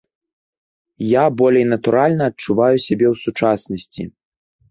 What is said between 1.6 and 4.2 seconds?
натуральна адчуваю сябе ў сучаснасці.